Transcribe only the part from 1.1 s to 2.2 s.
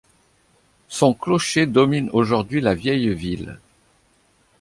clocher domine